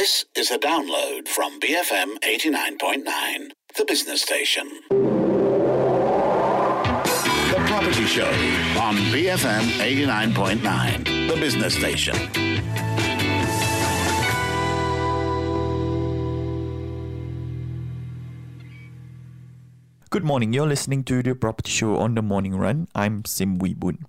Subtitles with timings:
[0.00, 4.66] This is a download from BFM 89.9, the business station.
[4.88, 4.96] The
[7.66, 8.30] Property Show
[8.80, 12.16] on BFM 89.9, the business station.
[20.08, 20.54] Good morning.
[20.54, 22.88] You're listening to the Property Show on the Morning Run.
[22.94, 24.06] I'm Sim Wee Boon.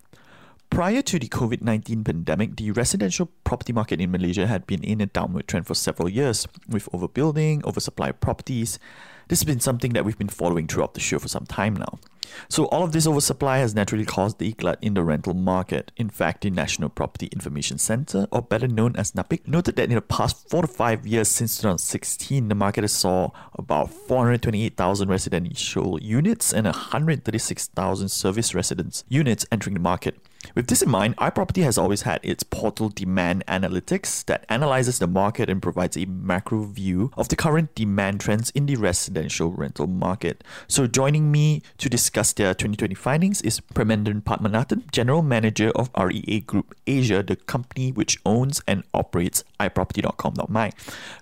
[0.72, 5.02] Prior to the COVID 19 pandemic, the residential property market in Malaysia had been in
[5.02, 8.80] a downward trend for several years, with overbuilding, oversupply of properties.
[9.28, 12.00] This has been something that we've been following throughout the show for some time now.
[12.48, 15.92] So, all of this oversupply has naturally caused the glut in the rental market.
[15.98, 19.96] In fact, the National Property Information Center, or better known as NAPIC, noted that in
[19.96, 26.02] the past four to five years since 2016, the market has saw about 428,000 residential
[26.02, 30.16] units and 136,000 service residence units entering the market.
[30.56, 35.08] With this in mind, iProperty has always had its portal Demand Analytics that analyzes the
[35.08, 39.88] market and provides a macro view of the current demand trends in the residential rental
[39.88, 40.44] market.
[40.68, 46.42] So, joining me to discuss their 2020 findings is Premendran Padmanathan, General Manager of REA
[46.42, 50.72] Group Asia, the company which owns and operates iProperty.com.my.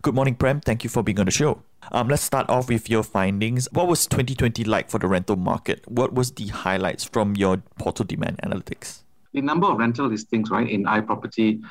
[0.01, 0.61] Good morning, Prem.
[0.61, 1.61] Thank you for being on the show.
[1.91, 3.67] Um, let's start off with your findings.
[3.71, 5.83] What was 2020 like for the rental market?
[5.87, 9.03] What was the highlights from your portal demand analytics?
[9.33, 11.61] The number of rental listings, right, in iProperty,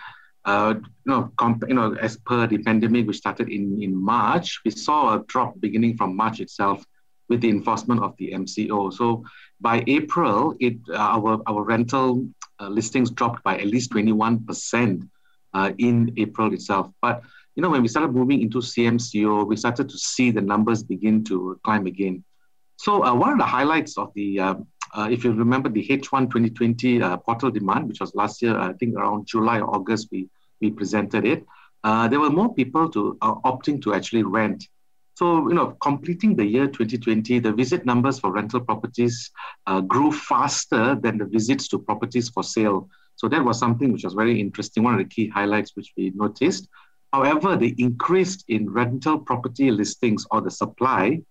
[0.44, 4.60] uh, you know, comp- you know, as per the pandemic, which started in, in March,
[4.64, 6.84] we saw a drop beginning from March itself
[7.28, 8.92] with the enforcement of the MCO.
[8.92, 9.24] So
[9.60, 12.26] by April, it uh, our our rental
[12.60, 15.08] uh, listings dropped by at least 21%
[15.54, 16.90] uh, in April itself.
[17.02, 17.22] But
[17.54, 21.24] you know, when we started moving into CMCO, we started to see the numbers begin
[21.24, 22.24] to climb again.
[22.76, 24.38] So uh, one of the highlights of the
[24.94, 28.72] uh, if you remember the H1 2020 uh, portal demand, which was last year, I
[28.74, 30.28] think around July or August, we,
[30.60, 31.44] we presented it.
[31.84, 34.68] Uh, there were more people to uh, opting to actually rent.
[35.14, 39.30] So, you know, completing the year 2020, the visit numbers for rental properties
[39.66, 42.88] uh, grew faster than the visits to properties for sale.
[43.16, 46.12] So that was something which was very interesting, one of the key highlights which we
[46.14, 46.68] noticed.
[47.12, 51.22] However, the increase in rental property listings or the supply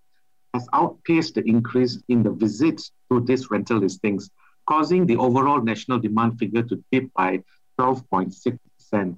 [0.53, 4.29] has outpaced the increase in the visits to these rental listings,
[4.67, 7.43] causing the overall national demand figure to dip by
[7.79, 9.17] 12.6%.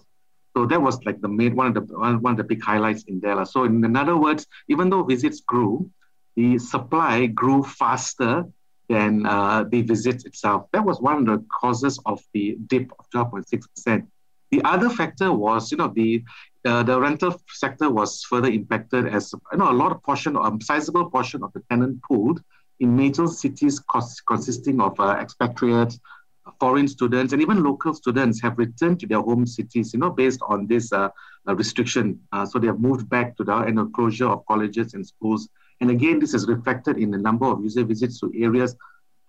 [0.55, 3.19] So that was like the main one of the one of the big highlights in
[3.19, 3.45] there.
[3.45, 5.89] So in other words, even though visits grew,
[6.35, 8.45] the supply grew faster
[8.89, 10.65] than uh, the visits itself.
[10.73, 14.07] That was one of the causes of the dip of 12.6%.
[14.51, 16.23] The other factor was, you know, the
[16.65, 20.41] uh, the rental sector was further impacted as you know a lot of portion, a
[20.41, 22.37] um, sizable portion of the tenant pool
[22.79, 23.81] in major cities
[24.27, 25.99] consisting of uh, expatriates,
[26.59, 30.41] foreign students, and even local students have returned to their home cities, you know, based
[30.47, 31.09] on this uh,
[31.47, 32.19] uh restriction.
[32.31, 35.49] Uh, so they have moved back to the and the closure of colleges and schools.
[35.81, 38.75] And again, this is reflected in the number of user visits to areas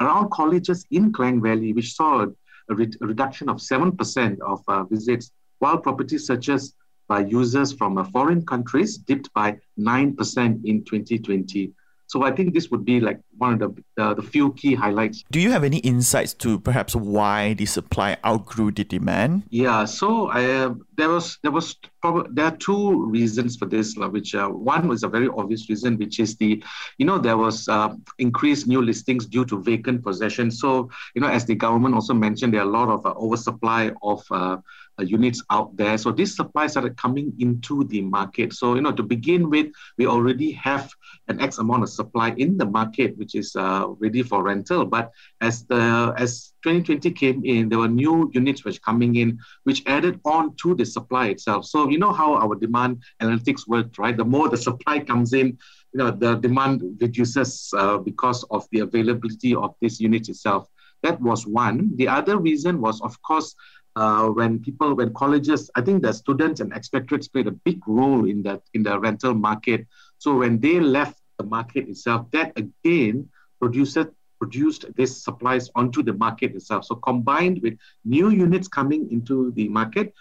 [0.01, 2.27] around colleges in Klang Valley, which saw
[2.69, 6.75] a, re- a reduction of 7% of uh, visits, while property searches
[7.11, 11.73] by users from uh, foreign countries dipped by 9% in 2020.
[12.07, 15.25] So I think this would be like one of the, uh, the few key highlights.
[15.31, 19.43] Do you have any insights to perhaps why the supply outgrew the demand?
[19.51, 23.97] Yeah, so I, uh, there was there was probably there are two reasons for this.
[23.97, 26.63] Which uh, one was a very obvious reason, which is the
[26.99, 30.51] you know there was uh, increased new listings due to vacant possession.
[30.51, 33.93] So you know as the government also mentioned, there are a lot of uh, oversupply
[34.03, 34.59] of uh,
[35.01, 35.97] uh, units out there.
[35.99, 38.53] So this supply started coming into the market.
[38.53, 39.69] So, you know, to begin with,
[39.99, 40.91] we already have
[41.29, 44.85] an X amount of supply in the market, which is uh, ready for rental.
[44.85, 45.11] But
[45.41, 50.21] as the as 2020 came in, there were new units which coming in, which added
[50.25, 51.67] on to the supply itself.
[51.67, 54.17] So you know how our demand analytics worked, right?
[54.17, 55.59] The more the supply comes in,
[55.93, 60.69] you know, the demand reduces uh, because of the availability of this unit itself.
[61.03, 61.97] That was one.
[61.97, 63.55] The other reason was, of course,
[63.97, 68.29] uh, when people, when colleges, I think the students and expatriates played a big role
[68.29, 69.87] in that in the rental market.
[70.19, 73.29] So when they left the market itself, that again
[73.61, 73.99] produced
[74.41, 76.85] produced these supplies onto the market itself.
[76.85, 80.15] So combined with new units coming into the market,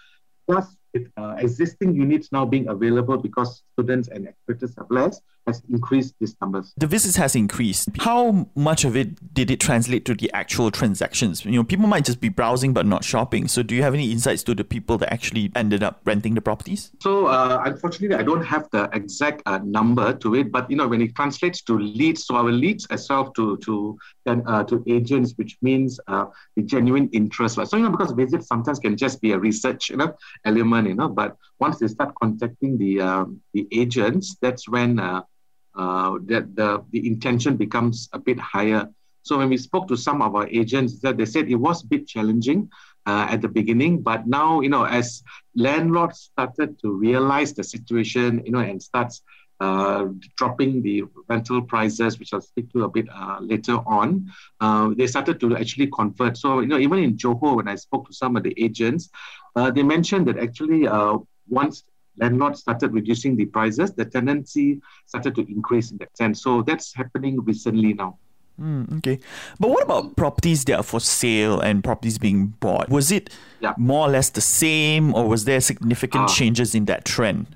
[0.47, 5.61] plus with uh, existing units now being available because students and experts have less, has
[5.69, 6.73] increased these numbers.
[6.77, 7.89] The visits has increased.
[7.99, 11.45] How much of it did it translate to the actual transactions?
[11.45, 13.47] You know, people might just be browsing but not shopping.
[13.47, 16.41] So, do you have any insights to the people that actually ended up renting the
[16.41, 16.91] properties?
[17.01, 20.87] So, uh, unfortunately, I don't have the exact uh, number to it, but you know,
[20.87, 23.97] when it translates to leads, so our leads itself to to
[24.29, 26.25] uh, to agents, which means uh,
[26.55, 27.55] the genuine interest.
[27.55, 30.13] So, you know, because visits sometimes can just be a research, you know,
[30.45, 31.09] element you know.
[31.09, 35.21] But once they start contacting the um, the agents, that's when uh,
[35.75, 38.89] uh, that the the intention becomes a bit higher.
[39.23, 41.87] So when we spoke to some of our agents, that they said it was a
[41.87, 42.69] bit challenging
[43.05, 45.23] uh, at the beginning, but now you know as
[45.55, 49.21] landlords started to realize the situation, you know, and starts
[49.59, 50.05] uh,
[50.37, 55.07] dropping the rental prices, which I'll speak to a bit uh, later on, uh, they
[55.07, 56.37] started to actually convert.
[56.37, 59.09] So, you know, even in Johor, when I spoke to some of the agents,
[59.55, 61.17] uh, they mentioned that actually uh,
[61.47, 61.83] once
[62.17, 66.41] landlords started reducing the prices, the tendency started to increase in that sense.
[66.43, 68.17] So that's happening recently now.
[68.59, 69.19] Mm, okay.
[69.59, 72.89] But what about properties that are for sale and properties being bought?
[72.89, 73.29] Was it
[73.61, 73.73] yeah.
[73.77, 77.55] more or less the same or was there significant uh, changes in that trend?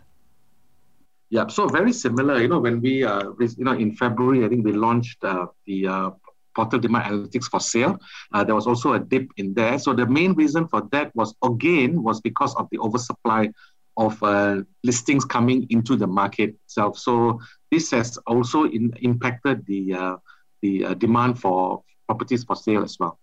[1.34, 2.40] Yeah, so very similar.
[2.40, 5.88] You know, when we, uh, you know, in February, I think we launched uh, the
[5.88, 6.12] uh,
[6.56, 7.98] portal demand analytics for sale.
[8.32, 9.80] Uh, there was also a dip in there.
[9.80, 13.50] So the main reason for that was again was because of the oversupply
[13.98, 17.00] of uh, listings coming into the market itself.
[17.00, 17.40] So
[17.72, 20.18] this has also in, impacted the uh,
[20.62, 23.18] the uh, demand for properties for sale as well.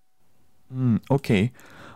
[0.74, 1.52] Mm, okay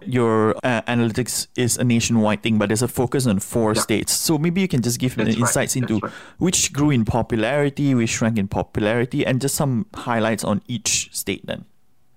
[0.06, 3.80] your uh, analytics is a nationwide thing, but there's a focus on four yeah.
[3.80, 4.12] states.
[4.12, 5.82] So maybe you can just give That's insights right.
[5.82, 6.12] into right.
[6.38, 11.44] which grew in popularity, which shrank in popularity, and just some highlights on each state
[11.46, 11.64] then.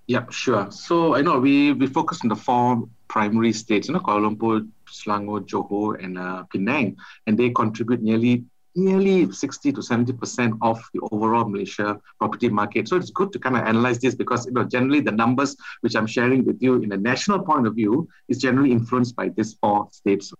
[0.07, 0.71] Yeah, sure.
[0.71, 4.67] So I know we, we focus on the four primary states, you know, Kuala Lumpur,
[4.89, 8.45] Selangor, Johor, and uh, Penang, and they contribute nearly
[8.77, 12.87] nearly 60 to 70% of the overall Malaysia property market.
[12.87, 15.95] So it's good to kind of analyze this because you know generally the numbers which
[15.95, 19.55] I'm sharing with you in a national point of view is generally influenced by these
[19.55, 20.31] four states.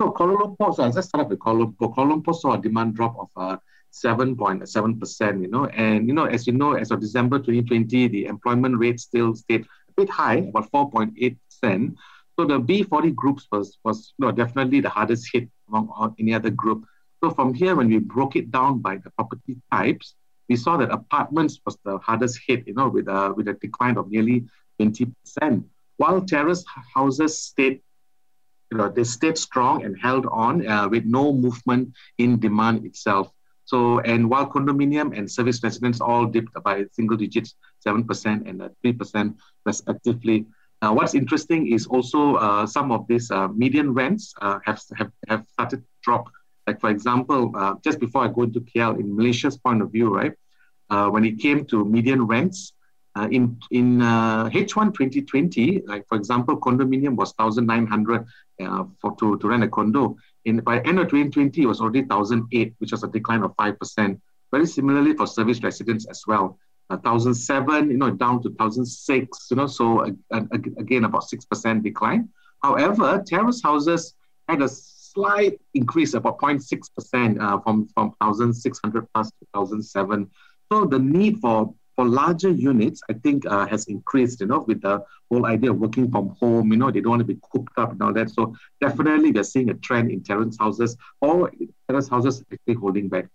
[0.00, 1.94] So Kuala Lumpur, so let's start with Kuala Lumpur.
[1.94, 3.56] Kuala Lumpur saw a demand drop of uh,
[3.92, 8.78] 7.7%, you know, and you know, as you know, as of December 2020, the employment
[8.78, 11.96] rate still stayed a bit high, about 4.8%.
[12.38, 16.50] So the B40 groups was was you know, definitely the hardest hit among any other
[16.50, 16.86] group.
[17.22, 20.14] So from here, when we broke it down by the property types,
[20.48, 23.98] we saw that apartments was the hardest hit, you know, with a, with a decline
[23.98, 24.46] of nearly
[24.80, 25.12] 20%,
[25.96, 27.80] while terrace houses stayed,
[28.70, 33.32] you know, they stayed strong and held on uh, with no movement in demand itself.
[33.64, 37.54] So, and while condominium and service residents all dipped by single digits,
[37.86, 39.34] 7% and 3%
[39.66, 40.46] respectively.
[40.80, 45.10] Uh, what's interesting is also uh, some of these uh, median rents uh, have, have,
[45.28, 46.30] have started to drop
[46.68, 50.08] like for example, uh, just before I go into KL, in Malaysia's point of view,
[50.20, 50.34] right,
[50.90, 52.60] uh, when it came to median rents,
[53.16, 58.26] uh, in in H1 uh, 2020, like for example, condominium was 1,900
[58.60, 60.16] uh, for to, to rent a condo.
[60.44, 63.78] In by end of 2020, it was already 1,008, which was a decline of five
[63.78, 64.20] percent.
[64.52, 66.58] Very similarly for service residents as well.
[66.88, 69.84] 1,007, you know, down to 1,006, you know, so
[70.30, 72.30] again about 6% decline.
[72.62, 74.14] However, terrace houses
[74.48, 74.68] had a
[75.18, 80.30] slight increase, about 0.6% uh, from, from 1,600 plus to 1,007.
[80.70, 84.80] So the need for, for larger units, I think, uh, has increased, you know, with
[84.82, 87.76] the whole idea of working from home, you know, they don't want to be cooped
[87.78, 88.30] up and all that.
[88.30, 91.50] So definitely we're seeing a trend in terrace houses or
[91.88, 93.26] terrace houses actually holding back.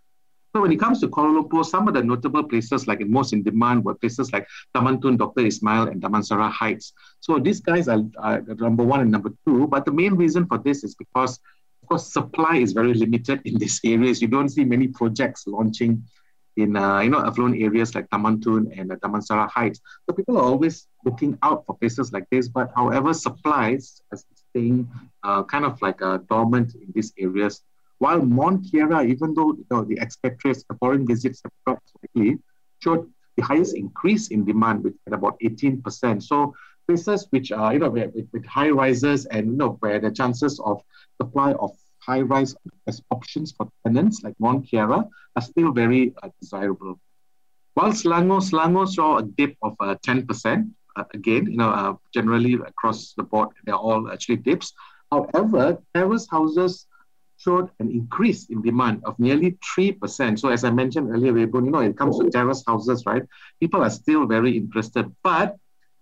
[0.56, 3.41] So when it comes to Kuala Lumpur, some of the notable places, like most in
[3.41, 5.47] demand, were places like Taman Tun, Dr.
[5.47, 6.94] Ismail, and Damansara Heights.
[7.21, 9.68] So these guys are, are number one and number two.
[9.68, 11.39] But the main reason for this is because
[11.88, 14.21] course, supply is very limited in these areas.
[14.21, 16.04] You don't see many projects launching
[16.56, 19.81] in uh, you know affluent areas like Taman Tun and uh, Damansara Heights.
[20.06, 22.47] So people are always looking out for places like this.
[22.47, 24.90] But however, supplies is staying
[25.23, 27.61] uh, kind of like uh, dormant in these areas.
[27.99, 32.37] While Mont Kiara, even though you know, the expatriates, the foreign visits have dropped slightly,
[32.80, 36.21] showed the highest increase in demand, with at about 18%.
[36.21, 36.54] So
[36.87, 40.59] places which are you know with, with high rises and you know where the chances
[40.59, 40.81] of
[41.21, 41.71] supply of
[42.06, 42.56] high rise
[42.87, 46.99] as options for tenants like Mont Kiara are still very uh, desirable.
[47.75, 50.71] While Selangor, Selangor saw a dip of uh, 10%.
[50.95, 54.73] Uh, again, you know, uh, generally across the board, they're all actually dips.
[55.11, 56.85] However, terrace houses
[57.37, 60.40] showed an increase in demand of nearly 3%.
[60.40, 63.23] So as I mentioned earlier, you know, it comes to terrace houses, right?
[63.59, 65.57] People are still very interested, but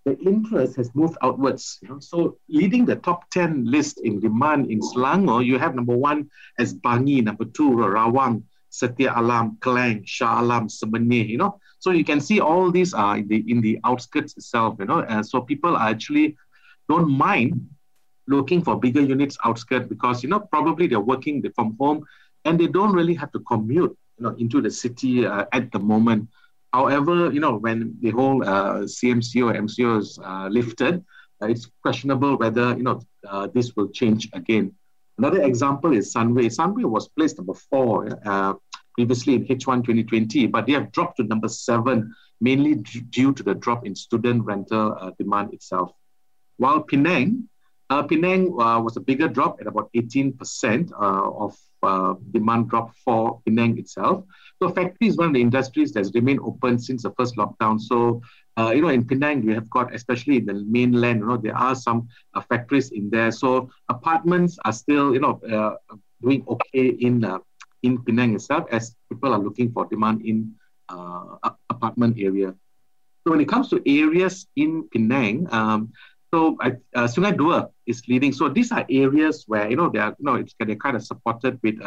[0.06, 1.80] the interest has moved outwards.
[1.82, 2.00] You know?
[2.00, 6.74] So leading the top 10 list in demand in Selangor, you have number one as
[6.74, 11.60] Bangi, number two, Rawang, Setia Alam, Klang, Shah Alam, Semenyih, you know.
[11.80, 15.00] So you can see all these are in the, in the outskirts itself, you know.
[15.00, 16.38] Uh, so people are actually
[16.88, 17.70] don't mind
[18.28, 22.06] looking for bigger units outskirts because, you know, probably they're working from home
[22.46, 25.80] and they don't really have to commute, you know, into the city uh, at the
[25.80, 26.28] moment.
[26.74, 31.04] However, you know, when the whole uh, CMCO or MCO is uh, lifted,
[31.42, 34.74] uh, it's questionable whether, you know, uh, this will change again.
[35.18, 36.46] Another example is Sunway.
[36.46, 38.54] Sunway was placed number four uh,
[38.96, 43.44] previously in H1 2020, but they have dropped to number seven, mainly d- due to
[43.44, 45.92] the drop in student rental uh, demand itself.
[46.58, 47.50] While Penang,
[48.08, 54.24] Penang was a bigger drop at about 18% uh, of demand drop for Penang itself.
[54.62, 57.82] So factory is one of the industries that's remained open since the first lockdown.
[57.82, 58.22] So
[58.58, 61.58] uh, you know, in Penang, we have got, especially in the mainland, you know, there
[61.58, 63.32] are some uh, factories in there.
[63.32, 67.40] So apartments are still, you know, uh, doing okay in uh,
[67.82, 70.54] in Penang itself as people are looking for demand in
[70.90, 71.38] uh,
[71.70, 72.54] apartment area.
[73.24, 75.92] So when it comes to areas in Penang, um,
[76.32, 78.32] so uh, Sungai Dua is leading.
[78.32, 81.04] So these are areas where you know they are, you know, it's they're kind of
[81.04, 81.82] supported with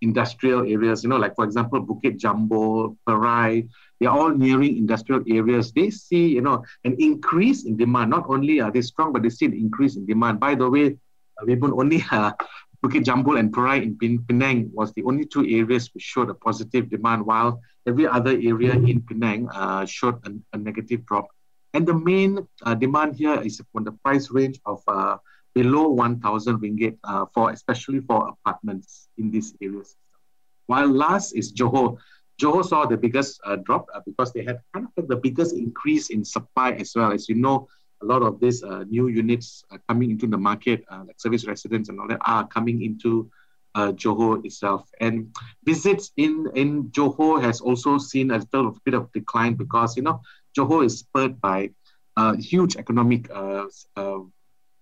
[0.00, 3.68] industrial areas, you know, like for example, Bukit Jambul, Perai,
[4.00, 5.72] they're all nearing industrial areas.
[5.72, 8.10] They see, you know, an increase in demand.
[8.10, 10.38] Not only are they strong, but they see an increase in demand.
[10.38, 10.96] By the way,
[11.40, 12.32] uh, been only uh,
[12.82, 16.88] Bukit Jambul and Perai in Penang was the only two areas which showed a positive
[16.88, 21.26] demand, while every other area in Penang uh, showed a, a, negative drop.
[21.74, 25.16] And the main uh, demand here is on the price range of uh,
[25.58, 29.96] below 1,000 ringgit uh, for especially for apartments in these areas.
[30.66, 31.98] While last is Johor.
[32.40, 36.10] Johor saw the biggest uh, drop uh, because they had kind of the biggest increase
[36.10, 37.10] in supply as well.
[37.10, 37.66] As you know,
[38.02, 41.88] a lot of these uh, new units coming into the market, uh, like service residents
[41.88, 43.28] and all that, are coming into
[43.74, 44.88] uh, Johor itself.
[45.00, 45.34] And
[45.64, 50.20] visits in, in Johor has also seen a little bit of decline because, you know,
[50.56, 51.70] Johor is spurred by
[52.38, 53.28] huge economic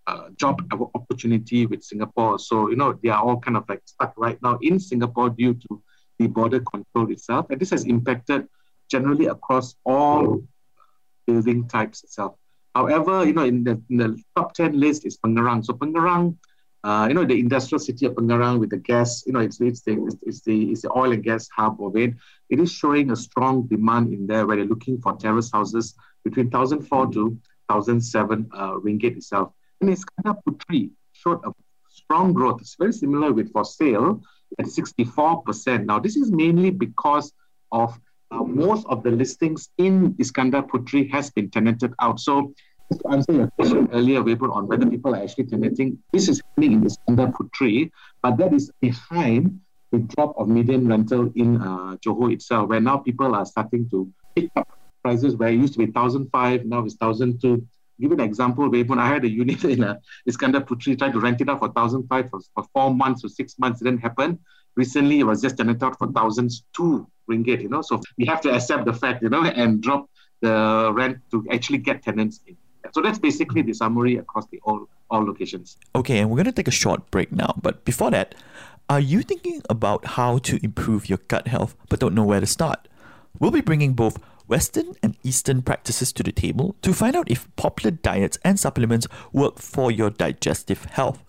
[0.06, 0.62] uh, job
[0.94, 2.38] opportunity with Singapore.
[2.38, 5.54] So, you know, they are all kind of like stuck right now in Singapore due
[5.54, 5.82] to
[6.18, 7.46] the border control itself.
[7.50, 8.48] And this has impacted
[8.90, 10.42] generally across all
[11.26, 12.36] building types itself.
[12.74, 15.64] However, you know, in the, in the top 10 list is Pengerang.
[15.64, 16.36] So Pengerang,
[16.84, 19.80] uh, you know, the industrial city of Pengerang with the gas, you know, it's, it's,
[19.80, 22.14] the, it's, it's, the, it's the oil and gas hub of it.
[22.50, 26.50] It is showing a strong demand in there where they're looking for terrace houses between
[26.50, 29.52] 1,004 to 1,007 uh, ringgit itself.
[29.80, 31.52] And Puteri showed a
[31.88, 32.60] strong growth.
[32.60, 34.22] It's very similar with for sale
[34.58, 35.84] at 64%.
[35.84, 37.32] Now, this is mainly because
[37.72, 37.98] of
[38.30, 42.20] uh, most of the listings in Iskandar Puteri has been tenanted out.
[42.20, 42.54] So,
[42.92, 46.40] to answer your question earlier, Wee Boon, on whether people are actually tenanting, this is
[46.40, 47.90] happening in Iskandar Puteri,
[48.22, 49.60] but that is behind
[49.92, 54.10] the drop of median rental in uh, Johor itself, where now people are starting to
[54.34, 54.68] pick up
[55.02, 57.66] prices where it used to be 1,005, now it's 1,002
[58.00, 61.40] give an example, when I had a unit in a Iskandar Puteri, tried to rent
[61.40, 64.38] it out for 1,005 for, for four months or six months, it didn't happen.
[64.74, 67.82] Recently, it was just rented out for 1,002 ringgit, you know.
[67.82, 70.08] So we have to accept the fact, you know, and drop
[70.40, 72.56] the rent to actually get tenants in.
[72.92, 75.76] So that's basically the summary across the all, all locations.
[75.94, 77.54] Okay, and we're going to take a short break now.
[77.60, 78.34] But before that,
[78.88, 82.46] are you thinking about how to improve your gut health but don't know where to
[82.46, 82.86] start?
[83.40, 87.54] We'll be bringing both Western and Eastern practices to the table to find out if
[87.56, 91.22] popular diets and supplements work for your digestive health.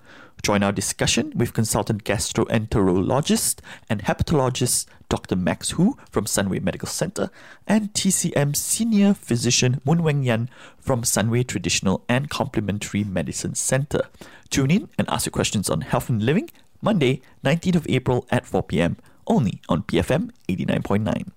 [0.43, 3.59] Join our discussion with consultant gastroenterologist
[3.89, 5.35] and hepatologist Dr.
[5.35, 7.29] Max Hu from Sunway Medical Center
[7.65, 14.01] and TCM senior physician Mun Weng Yan from Sunway Traditional and Complementary Medicine Center.
[14.49, 16.49] Tune in and ask your questions on health and living
[16.81, 18.97] Monday, 19th of April at 4 p.m.
[19.25, 21.31] only on BFM 89.9.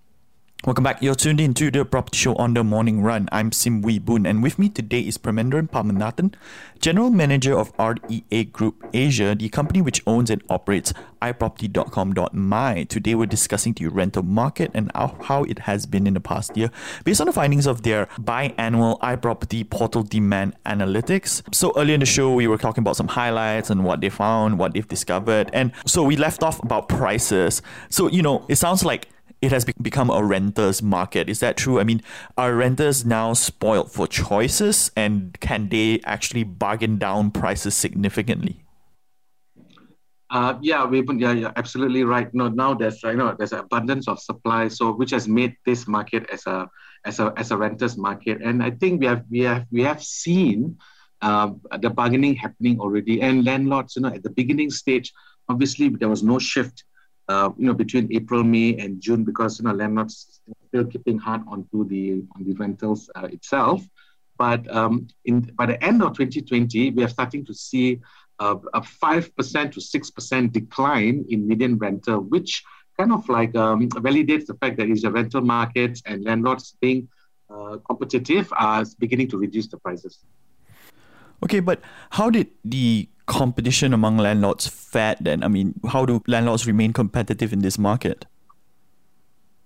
[0.67, 1.00] Welcome back.
[1.00, 3.31] You're tuned in to the Property Show on the Morning Run.
[3.33, 6.35] I'm Sim Wee Boon, and with me today is Premendran Padmanathan,
[6.81, 12.85] General Manager of REA Group Asia, the company which owns and operates iProperty.com.my.
[12.85, 16.71] Today we're discussing the rental market and how it has been in the past year
[17.05, 21.43] based on the findings of their biannual iProperty portal demand analytics.
[21.55, 24.59] So earlier in the show, we were talking about some highlights and what they found,
[24.59, 25.49] what they've discovered.
[25.55, 27.62] And so we left off about prices.
[27.88, 29.09] So, you know, it sounds like
[29.40, 31.28] it has become a renter's market.
[31.28, 31.80] Is that true?
[31.80, 32.02] I mean,
[32.37, 38.64] are renters now spoiled for choices and can they actually bargain down prices significantly?
[40.30, 42.32] Uh, yeah, we yeah, absolutely right.
[42.32, 45.88] No, now there's you know there's an abundance of supply, so which has made this
[45.88, 46.70] market as a
[47.04, 50.00] as a as a renters market, and I think we have we have we have
[50.00, 50.78] seen
[51.20, 55.12] uh, the bargaining happening already, and landlords, you know, at the beginning stage,
[55.49, 56.85] obviously there was no shift
[57.30, 61.42] uh, you know, between April, May, and June, because you know landlords still keeping hard
[61.46, 63.80] onto the on the rentals uh, itself.
[64.37, 68.00] But um, in by the end of 2020, we are starting to see
[68.40, 72.64] uh, a five percent to six percent decline in median rental, which
[72.99, 77.08] kind of like um, validates the fact that is the rental markets and landlords being
[77.49, 80.18] uh, competitive are beginning to reduce the prices.
[81.44, 85.42] Okay, but how did the competition among landlords fared then?
[85.42, 88.26] I mean, how do landlords remain competitive in this market?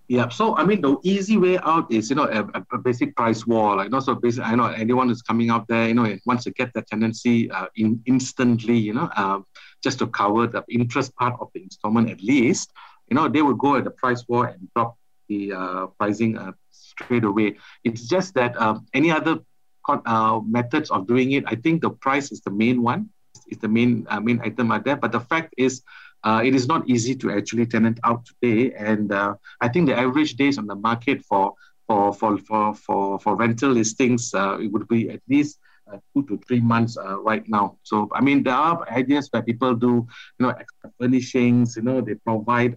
[0.06, 3.47] Yeah, so I mean, the easy way out is you know a, a basic price
[3.47, 3.76] war.
[3.76, 6.50] Like, know, so basically, I know anyone who's coming out there, you know, wants to
[6.50, 9.40] get the tenancy uh, in instantly, you know, uh,
[9.83, 12.71] just to cover the interest part of the installment at least,
[13.09, 16.52] you know, they would go at the price war and drop the uh, pricing uh,
[16.71, 17.56] straight away.
[17.83, 19.38] It's just that um, any other
[19.88, 23.11] uh, methods of doing it, I think the price is the main one,
[23.49, 24.97] is the main uh, main item out there.
[24.97, 25.83] But the fact is,
[26.25, 28.73] uh, it is not easy to actually tenant out today.
[28.75, 31.55] And uh, I think the average days on the market for
[31.87, 35.59] for for for for, for rental listings uh, it would be at least
[35.93, 37.77] uh, two to three months uh, right now.
[37.83, 40.07] So I mean there are ideas where people do
[40.39, 41.77] you know extra furnishings.
[41.77, 42.77] You know they provide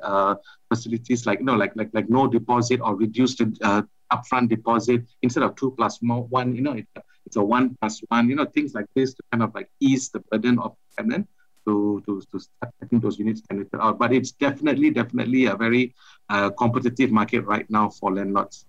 [0.69, 3.41] facilities like you know like like like no deposit or reduced
[4.11, 6.55] upfront deposit instead of two plus more one.
[6.55, 6.87] You know it,
[7.37, 8.29] a one plus one.
[8.29, 11.27] You know things like this to kind of like ease the burden of tenant
[11.67, 13.99] to, to, to start getting those units tenanted out.
[13.99, 15.93] But it's definitely, definitely a very
[16.29, 18.65] uh, competitive market right now for landlords.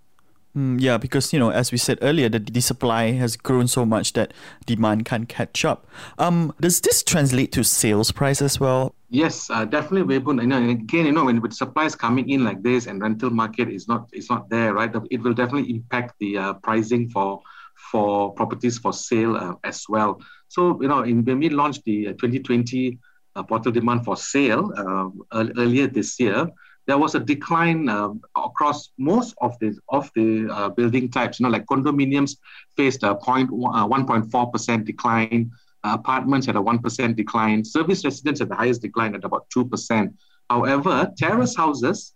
[0.57, 3.85] Mm, yeah, because you know, as we said earlier, the, the supply has grown so
[3.87, 4.33] much that
[4.67, 5.87] demand can't catch up.
[6.19, 8.95] Um, does this translate to sales price as well?
[9.11, 10.39] Yes, uh, definitely, Wee Boon.
[10.39, 13.31] You know, and again, you know, when with supplies coming in like this and rental
[13.31, 14.91] market is not is not there, right?
[15.11, 17.43] It will definitely impact the uh, pricing for
[17.91, 20.21] for properties for sale uh, as well.
[20.49, 22.99] So, you know, in, when we launched the 2020
[23.37, 26.49] uh, portal demand for sale uh, earlier this year,
[26.87, 31.39] there was a decline uh, across most of the of the uh, building types.
[31.39, 32.37] You know, like condominiums
[32.77, 35.51] faced a uh, one point four percent decline.
[35.85, 37.65] apartments had a one percent decline.
[37.65, 40.15] Service residents had the highest decline at about two percent.
[40.49, 42.15] However, terrace houses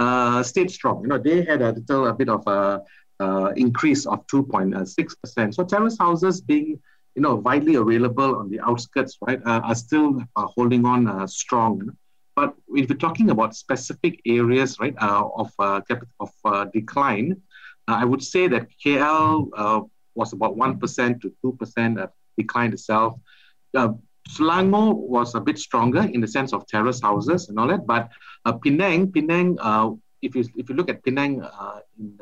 [0.00, 1.02] uh, stayed strong.
[1.02, 2.82] You know, they had a little a bit of a
[3.20, 5.54] uh, increase of two point six percent.
[5.54, 6.80] So terrace houses being
[7.14, 11.26] you know, widely available on the outskirts, right, uh, are still uh, holding on uh,
[11.26, 11.90] strong.
[12.36, 15.80] But if you're talking about specific areas, right, uh, of uh,
[16.20, 17.42] of decline,
[17.88, 21.98] I would say that KL was about one percent to two percent
[22.38, 23.18] decline itself.
[23.74, 28.08] Selangor was a bit stronger in the sense of terrace houses and all that, but
[28.62, 29.58] Penang, Penang,
[30.22, 31.42] if you if you look at Penang
[31.98, 32.16] in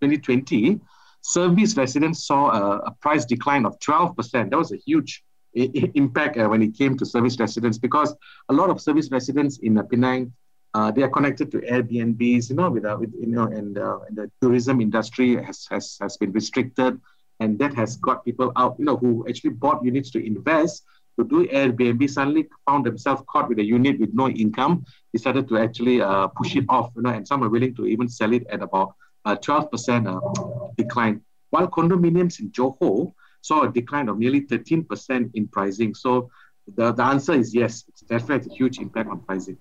[0.00, 0.80] 2020
[1.22, 4.50] service residents saw a, a price decline of 12%.
[4.50, 5.22] That was a huge
[5.54, 8.14] impact uh, when it came to service residents because
[8.48, 10.32] a lot of service residents in uh, Penang,
[10.74, 14.16] uh, they are connected to Airbnbs, you know, with, with you know, and, uh, and
[14.16, 17.00] the tourism industry has, has, has been restricted.
[17.40, 20.84] And that has got people out, you know, who actually bought units to invest
[21.18, 25.58] to do Airbnb suddenly found themselves caught with a unit with no income, decided to
[25.58, 28.46] actually uh, push it off, you know, and some are willing to even sell it
[28.50, 34.42] at about a 12% uh, decline, while condominiums in Johor saw a decline of nearly
[34.42, 35.94] 13% in pricing.
[35.94, 36.30] So
[36.76, 39.56] the, the answer is yes, it's definitely a huge impact on pricing.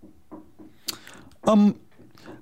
[1.45, 1.79] Um,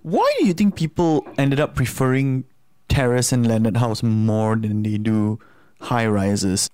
[0.01, 2.45] why do you think people ended up preferring
[2.89, 5.39] terrace and landed house more than they do
[5.81, 6.69] high rises?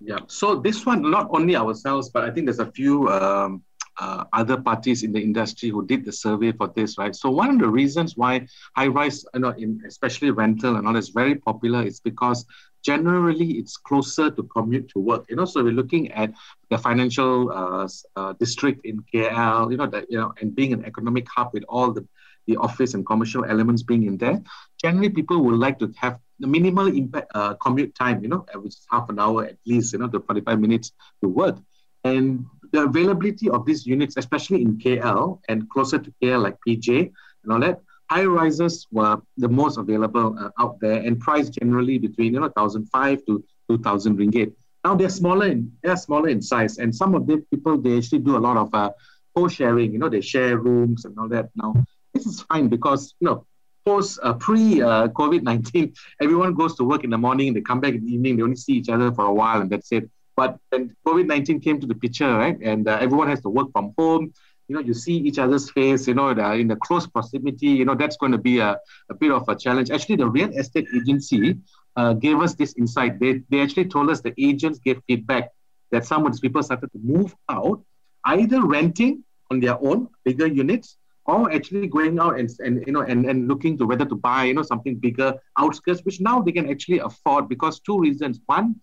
[0.00, 3.62] Yeah, so this one, not only ourselves, but I think there's a few um,
[3.98, 7.14] uh, other parties in the industry who did the survey for this, right?
[7.14, 10.96] So one of the reasons why high rise, you know, in especially rental and all
[10.96, 12.44] is very popular is because
[12.82, 15.24] generally it's closer to commute to work.
[15.28, 16.32] You know, so we're looking at
[16.70, 20.84] the financial uh, uh, district in KL, you know, that you know, and being an
[20.84, 22.06] economic hub with all the
[22.46, 24.40] the office and commercial elements being in there.
[24.80, 28.74] Generally, people would like to have the minimal impact uh, commute time, you know, which
[28.74, 31.56] is half an hour at least, you know, to 45 minutes to work.
[32.04, 37.12] And the availability of these units, especially in KL and closer to KL, like PJ
[37.42, 41.98] and all that, high rises were the most available uh, out there and priced generally
[41.98, 44.52] between you know 1,005 to 2,000 ringgit.
[44.84, 48.20] Now they're smaller in they're smaller in size, and some of the people they actually
[48.20, 48.90] do a lot of uh,
[49.34, 49.92] co-sharing.
[49.92, 51.50] You know, they share rooms and all that.
[51.56, 53.46] Now this is fine because you know
[53.84, 57.80] post uh, pre uh, COVID nineteen, everyone goes to work in the morning, they come
[57.80, 60.08] back in the evening, they only see each other for a while, and that's it.
[60.36, 63.72] But when COVID 19 came to the picture, right, and uh, everyone has to work
[63.72, 64.32] from home,
[64.68, 67.94] you know, you see each other's face, you know, in the close proximity, you know,
[67.94, 69.90] that's going to be a, a bit of a challenge.
[69.90, 71.58] Actually, the real estate agency
[71.96, 73.18] uh, gave us this insight.
[73.20, 75.50] They, they actually told us the agents gave feedback
[75.92, 77.82] that some of these people started to move out,
[78.24, 83.02] either renting on their own bigger units or actually going out and, and you know
[83.02, 86.52] and, and looking to whether to buy you know something bigger outskirts which now they
[86.52, 88.76] can actually afford because two reasons one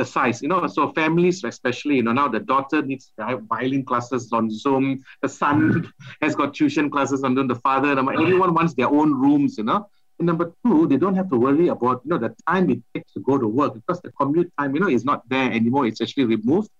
[0.00, 0.66] the size, you know.
[0.66, 3.12] So families, especially, you know, now the daughter needs
[3.52, 5.04] violin classes on Zoom.
[5.22, 7.48] The son has got tuition classes on Zoom.
[7.48, 9.80] The father, everyone wants their own rooms, you know.
[10.18, 13.12] And number two, they don't have to worry about, you know, the time it takes
[13.12, 15.86] to go to work because the commute time, you know, is not there anymore.
[15.86, 16.70] It's actually removed.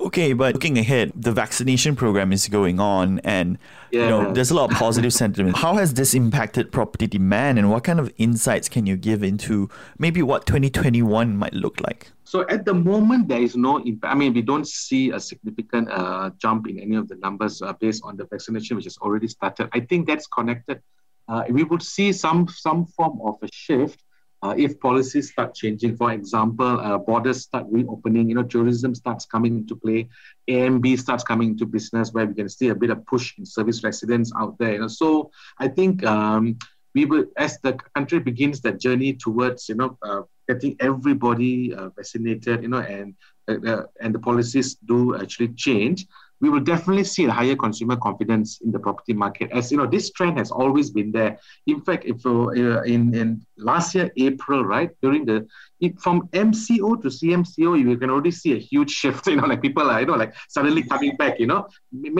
[0.00, 3.58] Okay, but looking ahead, the vaccination program is going on and
[3.90, 4.02] yeah.
[4.02, 5.56] you know there's a lot of positive sentiment.
[5.56, 9.70] How has this impacted property demand and what kind of insights can you give into
[9.98, 12.10] maybe what 2021 might look like?
[12.24, 14.12] So at the moment, there is no impact.
[14.12, 17.72] I mean, we don't see a significant uh, jump in any of the numbers uh,
[17.74, 19.68] based on the vaccination, which has already started.
[19.72, 20.82] I think that's connected.
[21.28, 24.02] Uh, we would see some some form of a shift
[24.44, 29.24] uh, if policies start changing, for example, uh, borders start reopening, you know, tourism starts
[29.24, 30.06] coming into play,
[30.50, 33.82] Airbnb starts coming into business where we can see a bit of push in service
[33.82, 34.74] residents out there.
[34.74, 34.88] You know?
[34.88, 36.58] So I think um,
[36.94, 41.88] we will, as the country begins that journey towards, you know, uh, getting everybody uh,
[41.96, 43.14] vaccinated, you know, and
[43.48, 46.06] uh, uh, and the policies do actually change
[46.44, 49.50] we will definitely see a higher consumer confidence in the property market.
[49.50, 51.38] As you know, this trend has always been there.
[51.66, 52.48] In fact, if uh,
[52.94, 55.38] in in last year April, right during the
[55.80, 56.16] it, from
[56.48, 59.26] MCO to CMCO, you can already see a huge shift.
[59.34, 61.40] You know, like people are you know like suddenly coming back.
[61.40, 61.60] You know,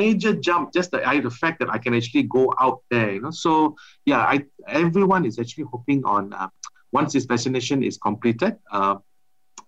[0.00, 0.72] major jump.
[0.72, 3.10] Just the, the fact that I can actually go out there.
[3.12, 6.48] You know, so yeah, I everyone is actually hoping on uh,
[6.92, 8.96] once this vaccination is completed, uh,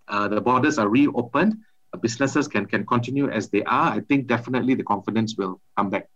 [0.09, 1.57] uh, the borders are reopened
[1.97, 6.09] businesses can can continue as they are, I think definitely the confidence will come back.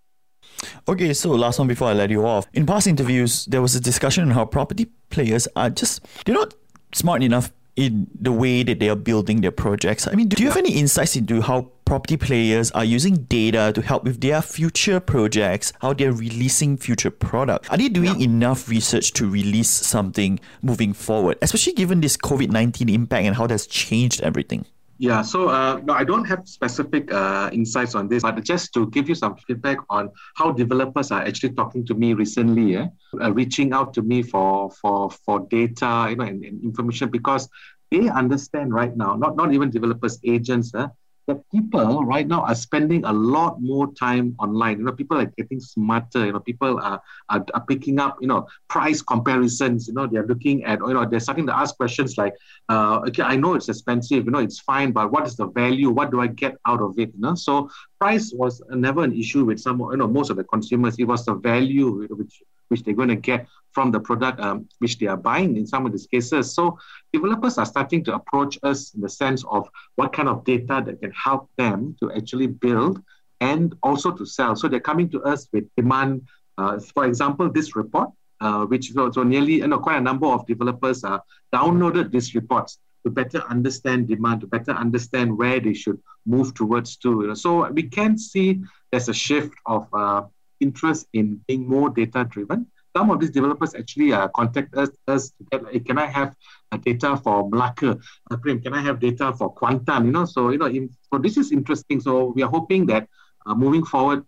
[0.88, 2.46] Okay, so last one before I let you off.
[2.52, 6.54] In past interviews, there was a discussion on how property players are just they're not
[6.92, 10.06] smart enough in the way that they are building their projects.
[10.06, 13.80] I mean, do you have any insights into how property players are using data to
[13.80, 17.68] help with their future projects, how they're releasing future products?
[17.70, 22.88] Are they doing enough research to release something moving forward, especially given this COVID 19
[22.88, 24.66] impact and how that's changed everything?
[25.00, 28.86] Yeah, so uh, no, I don't have specific uh, insights on this, but just to
[28.90, 32.86] give you some feedback on how developers are actually talking to me recently, eh,
[33.18, 37.48] uh, reaching out to me for for for data, you know, and, and, information because
[37.90, 40.86] they understand right now, not not even developers, agents, eh,
[41.30, 44.78] that people right now are spending a lot more time online.
[44.78, 46.26] You know, people are getting smarter.
[46.26, 49.88] You know, people are, are, are picking up, you know, price comparisons.
[49.88, 52.34] You know, they're looking at, you know, they're starting to ask questions like,
[52.68, 55.90] uh, okay, I know it's expensive, you know, it's fine, but what is the value?
[55.90, 57.10] What do I get out of it?
[57.14, 60.44] You know, so price was never an issue with some, you know, most of the
[60.44, 60.96] consumers.
[60.98, 64.98] It was the value which which they're going to get from the product um, which
[64.98, 66.54] they are buying in some of these cases.
[66.54, 66.78] So
[67.12, 71.00] developers are starting to approach us in the sense of what kind of data that
[71.00, 73.02] can help them to actually build
[73.40, 74.54] and also to sell.
[74.56, 76.22] So they're coming to us with demand.
[76.58, 80.46] Uh, for example, this report, uh, which so, nearly you know quite a number of
[80.46, 81.18] developers uh,
[81.54, 86.96] downloaded these reports to better understand demand, to better understand where they should move towards
[86.96, 87.22] to.
[87.22, 87.34] You know.
[87.34, 90.22] So we can see there's a shift of uh,
[90.60, 92.66] interest in being more data driven.
[92.96, 96.34] Some of these developers actually uh, contact us, us to get, hey, can I have
[96.72, 97.98] uh, data for Malacca?
[98.30, 100.06] Uh, can I have data for Kuantan?
[100.06, 102.00] You know, so, you know, in, so this is interesting.
[102.00, 103.08] So we are hoping that
[103.46, 104.24] uh, moving forward,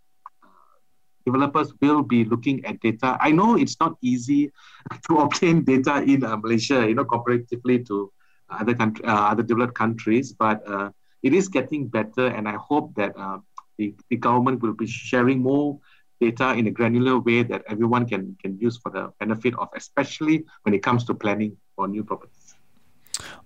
[1.24, 3.16] developers will be looking at data.
[3.20, 4.52] I know it's not easy
[5.08, 8.12] to obtain data in uh, Malaysia, you know, comparatively to
[8.50, 10.90] other country, uh, other developed countries, but uh,
[11.22, 13.38] it is getting better, and I hope that uh,
[13.78, 15.78] the, the government will be sharing more
[16.22, 20.44] data in a granular way that everyone can, can use for the benefit of, especially
[20.62, 22.54] when it comes to planning for new properties.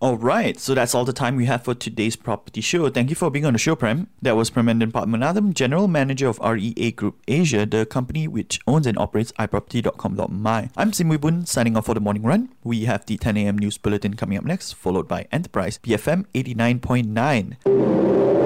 [0.00, 2.88] All right, so that's all the time we have for today's property show.
[2.90, 4.08] Thank you for being on the show, Prem.
[4.22, 8.98] That was Premendran Padmanathan, General Manager of REA Group Asia, the company which owns and
[8.98, 10.70] operates iproperty.com.my.
[10.76, 12.50] I'm Sim Bun, signing off for the morning run.
[12.62, 13.58] We have the 10 a.m.
[13.58, 18.45] news bulletin coming up next, followed by Enterprise BFM 89.9.